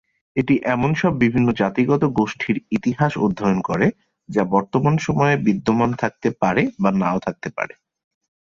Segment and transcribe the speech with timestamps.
[0.35, 3.87] এটি এমন সব বিভিন্ন জাতিগত গোষ্ঠীর ইতিহাস অধ্যয়ন করে
[4.29, 7.73] যা বর্তমান সময়ে বিদ্যমান থাকতে পারে বা নাও থাকতে পারে।